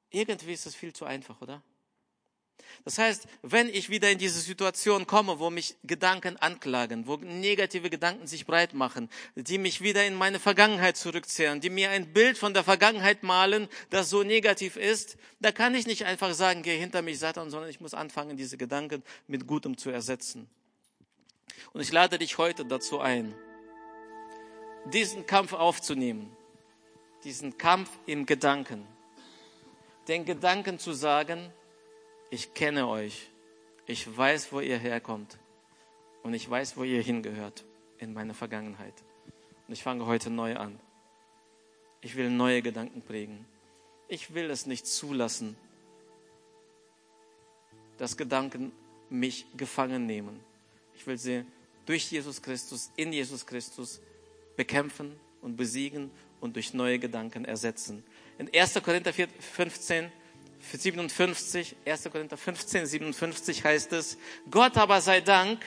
[0.09, 1.61] Irgendwie ist es viel zu einfach, oder?
[2.85, 7.89] Das heißt, wenn ich wieder in diese Situation komme, wo mich Gedanken anklagen, wo negative
[7.89, 12.37] Gedanken sich breit machen, die mich wieder in meine Vergangenheit zurückzehren, die mir ein Bild
[12.37, 16.77] von der Vergangenheit malen, das so negativ ist, da kann ich nicht einfach sagen, geh
[16.77, 20.49] hinter mich, Satan, sondern ich muss anfangen, diese Gedanken mit Gutem zu ersetzen.
[21.71, 23.33] Und ich lade dich heute dazu ein,
[24.91, 26.35] diesen Kampf aufzunehmen,
[27.23, 28.85] diesen Kampf im Gedanken,
[30.09, 31.49] den Gedanken zu sagen,
[32.33, 33.29] ich kenne euch,
[33.85, 35.37] ich weiß, wo ihr herkommt
[36.23, 37.63] und ich weiß, wo ihr hingehört
[37.99, 38.95] in meiner Vergangenheit.
[39.67, 40.79] Und ich fange heute neu an.
[42.01, 43.45] Ich will neue Gedanken prägen.
[44.07, 45.55] Ich will es nicht zulassen,
[47.99, 48.71] dass Gedanken
[49.11, 50.39] mich gefangen nehmen.
[50.95, 51.45] Ich will sie
[51.85, 54.01] durch Jesus Christus, in Jesus Christus
[54.57, 56.09] bekämpfen und besiegen
[56.41, 58.03] und durch neue Gedanken ersetzen.
[58.39, 58.81] In 1.
[58.81, 60.11] Korinther 15,
[60.71, 62.09] 57, 1.
[62.11, 64.17] Korinther 15, 57 heißt es,
[64.49, 65.59] Gott aber sei Dank,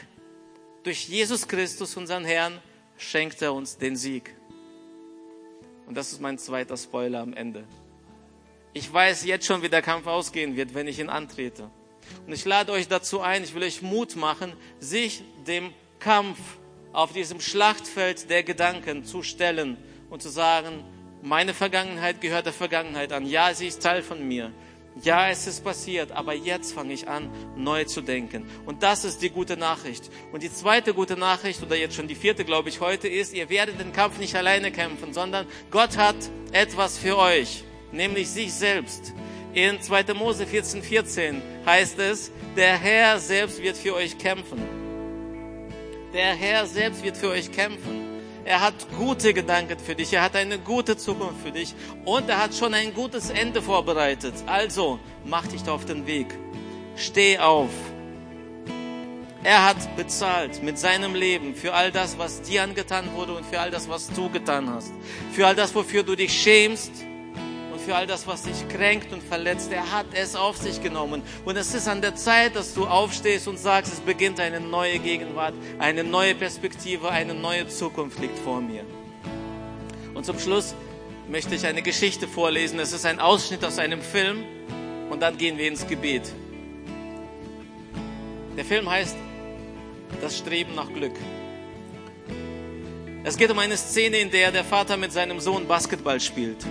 [0.82, 2.60] durch Jesus Christus, unseren Herrn,
[2.96, 4.34] schenkt er uns den Sieg.
[5.86, 7.64] Und das ist mein zweiter Spoiler am Ende.
[8.72, 11.70] Ich weiß jetzt schon, wie der Kampf ausgehen wird, wenn ich ihn antrete.
[12.26, 16.38] Und ich lade euch dazu ein, ich will euch Mut machen, sich dem Kampf
[16.92, 19.76] auf diesem Schlachtfeld der Gedanken zu stellen
[20.10, 20.84] und zu sagen,
[21.22, 23.26] meine Vergangenheit gehört der Vergangenheit an.
[23.26, 24.52] Ja, sie ist Teil von mir.
[25.02, 28.48] Ja, es ist passiert, aber jetzt fange ich an, neu zu denken.
[28.64, 30.10] Und das ist die gute Nachricht.
[30.32, 33.50] Und die zweite gute Nachricht, oder jetzt schon die vierte, glaube ich, heute ist, ihr
[33.50, 36.16] werdet den Kampf nicht alleine kämpfen, sondern Gott hat
[36.52, 39.12] etwas für euch, nämlich sich selbst.
[39.52, 40.14] In 2.
[40.14, 44.62] Mose 14, 14 heißt es, der Herr selbst wird für euch kämpfen.
[46.14, 48.05] Der Herr selbst wird für euch kämpfen.
[48.46, 50.12] Er hat gute Gedanken für dich.
[50.12, 51.74] Er hat eine gute Zukunft für dich.
[52.04, 54.34] Und er hat schon ein gutes Ende vorbereitet.
[54.46, 56.28] Also, mach dich auf den Weg.
[56.94, 57.70] Steh auf.
[59.42, 63.58] Er hat bezahlt mit seinem Leben für all das, was dir angetan wurde und für
[63.58, 64.92] all das, was du getan hast.
[65.32, 67.05] Für all das, wofür du dich schämst
[67.86, 69.70] für all das, was dich kränkt und verletzt.
[69.70, 71.22] Er hat es auf sich genommen.
[71.44, 74.98] Und es ist an der Zeit, dass du aufstehst und sagst, es beginnt eine neue
[74.98, 78.84] Gegenwart, eine neue Perspektive, eine neue Zukunft liegt vor mir.
[80.14, 80.74] Und zum Schluss
[81.28, 82.80] möchte ich eine Geschichte vorlesen.
[82.80, 84.42] Es ist ein Ausschnitt aus einem Film
[85.08, 86.24] und dann gehen wir ins Gebet.
[88.56, 89.16] Der Film heißt
[90.20, 91.14] Das Streben nach Glück.
[93.22, 96.66] Es geht um eine Szene, in der der Vater mit seinem Sohn Basketball spielt.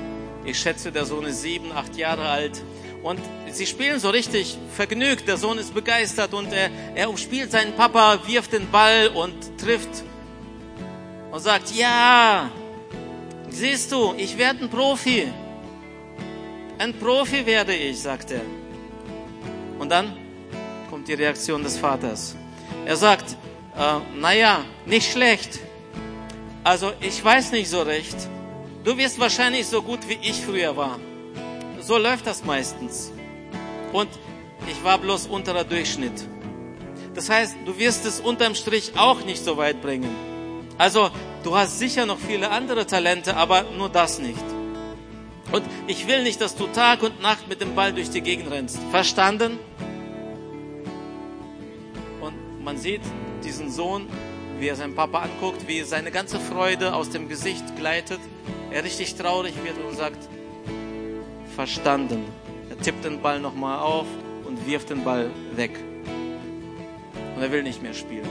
[0.45, 2.61] Ich schätze, der Sohn ist sieben, acht Jahre alt.
[3.01, 3.19] Und
[3.51, 5.27] sie spielen so richtig vergnügt.
[5.27, 10.03] Der Sohn ist begeistert und er, er umspielt seinen Papa, wirft den Ball und trifft
[11.31, 12.49] und sagt, ja,
[13.49, 15.27] siehst du, ich werde ein Profi.
[16.77, 18.41] Ein Profi werde ich, sagt er.
[19.79, 20.15] Und dann
[20.89, 22.35] kommt die Reaktion des Vaters.
[22.85, 23.35] Er sagt,
[23.77, 25.59] äh, naja, nicht schlecht.
[26.63, 28.15] Also ich weiß nicht so recht.
[28.85, 30.99] Du wirst wahrscheinlich so gut wie ich früher war.
[31.81, 33.11] So läuft das meistens.
[33.91, 34.09] Und
[34.69, 36.27] ich war bloß unterer Durchschnitt.
[37.15, 40.13] Das heißt, du wirst es unterm Strich auch nicht so weit bringen.
[40.77, 41.09] Also,
[41.43, 44.45] du hast sicher noch viele andere Talente, aber nur das nicht.
[45.51, 48.51] Und ich will nicht, dass du Tag und Nacht mit dem Ball durch die Gegend
[48.51, 48.77] rennst.
[48.91, 49.57] Verstanden?
[52.21, 53.01] Und man sieht
[53.43, 54.07] diesen Sohn,
[54.59, 58.19] wie er seinen Papa anguckt, wie seine ganze Freude aus dem Gesicht gleitet
[58.75, 60.27] er richtig traurig wird und sagt,
[61.55, 62.25] verstanden.
[62.69, 64.05] Er tippt den Ball nochmal auf
[64.45, 65.71] und wirft den Ball weg.
[67.35, 68.27] Und er will nicht mehr spielen.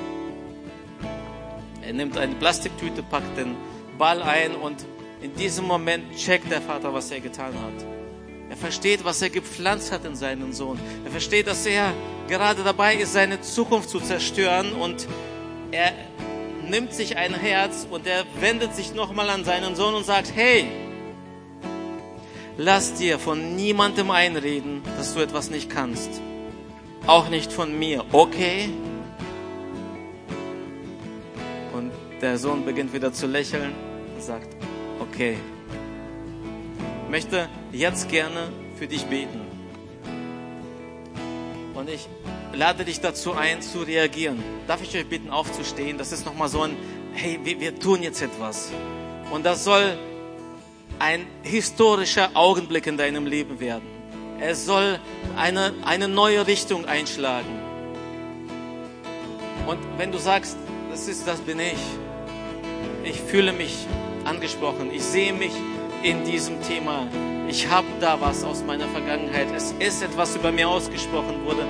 [1.80, 3.56] Er nimmt eine Plastiktüte, packt den
[3.96, 4.84] Ball ein und
[5.22, 7.86] in diesem Moment checkt der Vater, was er getan hat.
[8.50, 10.78] Er versteht, was er gepflanzt hat in seinen Sohn.
[11.06, 11.94] Er versteht, dass er
[12.28, 15.08] gerade dabei ist, seine Zukunft zu zerstören und
[15.70, 15.94] er
[16.70, 20.66] nimmt sich ein Herz und er wendet sich nochmal an seinen Sohn und sagt, hey,
[22.56, 26.10] lass dir von niemandem einreden, dass du etwas nicht kannst.
[27.06, 28.70] Auch nicht von mir, okay?
[31.72, 33.72] Und der Sohn beginnt wieder zu lächeln
[34.14, 34.48] und sagt,
[35.00, 35.36] okay.
[37.04, 39.53] Ich möchte jetzt gerne für dich beten.
[41.84, 42.08] Und ich
[42.54, 44.42] lade dich dazu ein, zu reagieren.
[44.66, 45.98] Darf ich euch bitten, aufzustehen?
[45.98, 46.78] Das ist nochmal so ein,
[47.12, 48.70] hey, wir, wir tun jetzt etwas.
[49.30, 49.98] Und das soll
[50.98, 53.84] ein historischer Augenblick in deinem Leben werden.
[54.40, 54.98] Es soll
[55.36, 57.60] eine, eine neue Richtung einschlagen.
[59.66, 60.56] Und wenn du sagst,
[60.90, 61.76] das ist, das bin ich.
[63.04, 63.74] Ich fühle mich
[64.24, 64.90] angesprochen.
[64.90, 65.52] Ich sehe mich
[66.02, 67.06] in diesem Thema.
[67.54, 69.46] Ich habe da was aus meiner Vergangenheit.
[69.54, 71.64] Es ist etwas über mir ausgesprochen wurde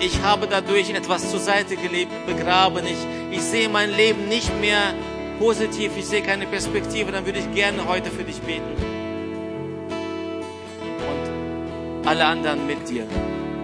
[0.00, 2.84] ich habe dadurch etwas zur Seite gelebt, begraben.
[2.86, 4.94] Ich, ich sehe mein Leben nicht mehr
[5.38, 8.76] positiv, ich sehe keine Perspektive, dann würde ich gerne heute für dich beten.
[11.00, 13.06] Und alle anderen mit dir.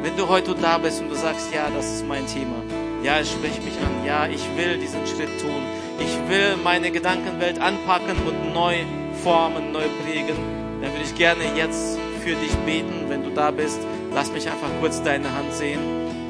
[0.02, 2.56] Wenn du heute da bist und du sagst, ja, das ist mein Thema.
[3.02, 4.04] Ja, es spricht mich an.
[4.04, 5.62] Ja, ich will diesen Schritt tun.
[5.98, 8.76] Ich will meine Gedankenwelt anpacken und neu
[9.22, 10.53] formen, neu prägen.
[10.84, 13.06] Dann würde ich gerne jetzt für dich beten.
[13.08, 13.78] Wenn du da bist,
[14.12, 15.80] lass mich einfach kurz deine Hand sehen.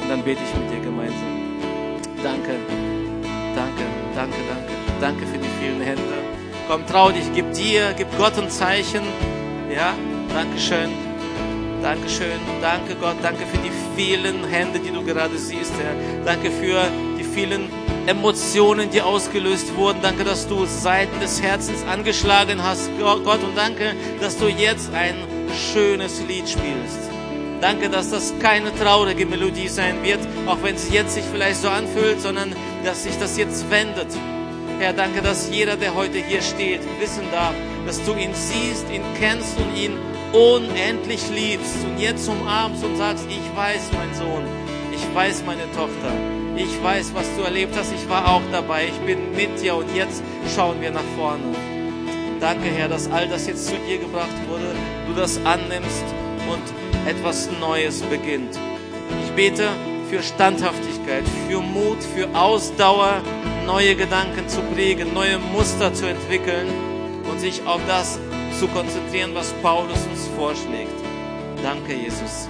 [0.00, 1.18] Und dann bete ich mit dir gemeinsam.
[2.22, 2.55] Danke,
[3.57, 3.82] danke,
[4.14, 4.72] danke, danke.
[5.00, 6.02] Danke für die vielen Hände.
[6.68, 9.02] Komm, trau dich, gib dir, gib Gott ein Zeichen.
[9.74, 9.92] Ja,
[10.32, 10.90] danke schön.
[11.82, 12.38] Danke schön.
[12.62, 16.24] Danke Gott, danke für die vielen Hände, die du gerade siehst, Herr.
[16.24, 16.84] Danke für
[17.18, 17.68] die vielen
[18.07, 20.00] Emotionen, die ausgelöst wurden.
[20.02, 23.42] Danke, dass du Seiten des Herzens angeschlagen hast, Gott.
[23.42, 25.14] Und danke, dass du jetzt ein
[25.72, 27.11] schönes Lied spielst.
[27.61, 31.68] Danke, dass das keine traurige Melodie sein wird, auch wenn es jetzt sich vielleicht so
[31.68, 34.09] anfühlt, sondern dass sich das jetzt wendet.
[34.78, 37.55] Herr, danke, dass jeder, der heute hier steht, wissen darf,
[37.86, 39.96] dass du ihn siehst, ihn kennst und ihn
[40.32, 44.44] unendlich liebst und jetzt umarmst und sagst, ich weiß, mein Sohn,
[44.92, 46.12] ich weiß, meine Tochter,
[46.57, 49.94] ich weiß, was du erlebt hast, ich war auch dabei, ich bin mit dir und
[49.94, 50.22] jetzt
[50.55, 51.42] schauen wir nach vorne.
[52.40, 54.74] Danke, Herr, dass all das jetzt zu dir gebracht wurde,
[55.07, 56.05] du das annimmst
[56.50, 58.59] und etwas Neues beginnt.
[59.24, 59.68] Ich bete
[60.11, 63.22] für Standhaftigkeit, für Mut, für Ausdauer,
[63.66, 66.68] neue Gedanken zu prägen, neue Muster zu entwickeln
[67.30, 68.18] und sich auf das
[68.59, 70.92] zu konzentrieren, was Paulus uns vorschlägt.
[71.62, 72.48] Danke, Jesus.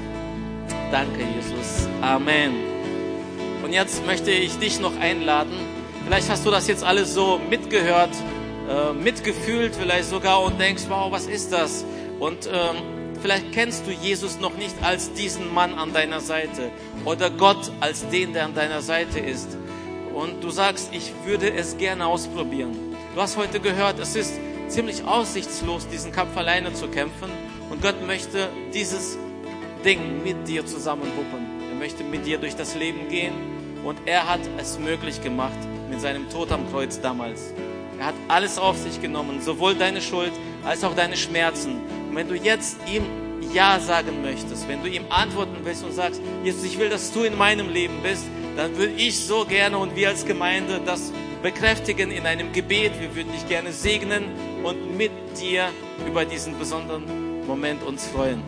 [0.90, 1.88] Danke, Jesus.
[2.02, 2.73] Amen.
[3.64, 5.54] Und jetzt möchte ich dich noch einladen.
[6.04, 8.10] Vielleicht hast du das jetzt alles so mitgehört,
[8.68, 11.82] äh, mitgefühlt, vielleicht sogar und denkst, wow, was ist das?
[12.20, 16.70] Und ähm, vielleicht kennst du Jesus noch nicht als diesen Mann an deiner Seite
[17.06, 19.56] oder Gott als den, der an deiner Seite ist
[20.14, 22.76] und du sagst, ich würde es gerne ausprobieren.
[23.14, 24.34] Du hast heute gehört, es ist
[24.68, 27.30] ziemlich aussichtslos, diesen Kampf alleine zu kämpfen
[27.70, 29.16] und Gott möchte dieses
[29.86, 31.70] Ding mit dir zusammen wuppen.
[31.70, 33.53] Er möchte mit dir durch das Leben gehen
[33.84, 35.58] und er hat es möglich gemacht
[35.90, 37.52] mit seinem Tod am Kreuz damals.
[37.98, 40.32] Er hat alles auf sich genommen, sowohl deine Schuld
[40.64, 41.80] als auch deine Schmerzen.
[42.08, 43.04] Und wenn du jetzt ihm
[43.52, 47.22] Ja sagen möchtest, wenn du ihm antworten willst und sagst, Jesus, ich will, dass du
[47.22, 48.24] in meinem Leben bist,
[48.56, 51.12] dann würde ich so gerne und wir als Gemeinde das
[51.42, 52.92] bekräftigen in einem Gebet.
[52.98, 54.24] Wir würden dich gerne segnen
[54.62, 55.68] und mit dir
[56.06, 58.42] über diesen besonderen Moment uns freuen.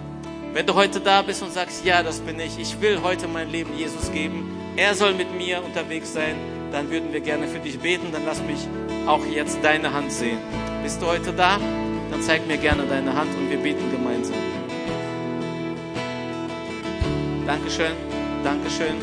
[0.53, 3.51] Wenn du heute da bist und sagst, ja, das bin ich, ich will heute mein
[3.51, 6.35] Leben Jesus geben, er soll mit mir unterwegs sein,
[6.73, 8.09] dann würden wir gerne für dich beten.
[8.13, 8.69] Dann lass mich
[9.07, 10.39] auch jetzt deine Hand sehen.
[10.83, 11.59] Bist du heute da?
[12.11, 14.37] Dann zeig mir gerne deine Hand und wir beten gemeinsam.
[17.47, 17.93] Dankeschön,
[18.43, 18.97] Dankeschön.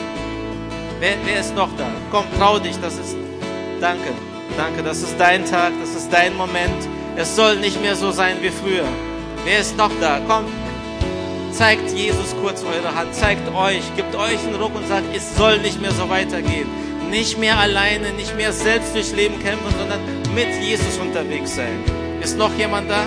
[0.99, 1.87] Wer, wer ist noch da?
[2.11, 3.15] Komm, trau dich, das ist,
[3.81, 4.11] danke,
[4.57, 6.87] danke, das ist dein Tag, das ist dein Moment.
[7.15, 8.87] Es soll nicht mehr so sein wie früher.
[9.45, 10.19] Wer ist noch da?
[10.27, 10.45] Komm,
[11.53, 15.59] zeigt Jesus kurz eure Hand, zeigt euch, gibt euch einen Ruck und sagt, es soll
[15.59, 16.67] nicht mehr so weitergehen.
[17.09, 19.99] Nicht mehr alleine, nicht mehr selbst durchs Leben kämpfen, sondern
[20.33, 21.83] mit Jesus unterwegs sein.
[22.21, 23.05] Ist noch jemand da?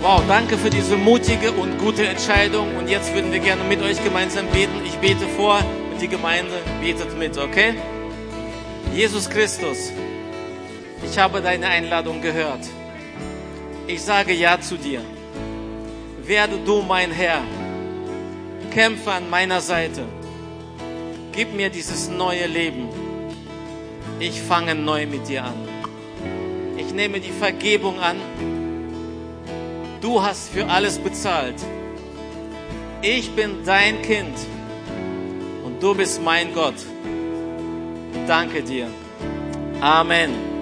[0.00, 2.76] Wow, danke für diese mutige und gute Entscheidung.
[2.76, 4.82] Und jetzt würden wir gerne mit euch gemeinsam beten.
[4.84, 5.58] Ich bete vor
[5.92, 7.74] und die Gemeinde betet mit, okay?
[8.94, 9.90] Jesus Christus,
[11.02, 12.60] ich habe deine Einladung gehört.
[13.86, 15.00] Ich sage Ja zu dir.
[16.24, 17.42] Werde du mein Herr.
[18.70, 20.04] Kämpfe an meiner Seite.
[21.32, 22.88] Gib mir dieses neue Leben.
[24.20, 25.68] Ich fange neu mit dir an.
[26.76, 28.16] Ich nehme die Vergebung an
[30.04, 31.54] Du hast für alles bezahlt.
[33.00, 34.36] Ich bin dein Kind
[35.64, 36.74] und du bist mein Gott.
[38.26, 38.86] Danke dir.
[39.80, 40.53] Amen.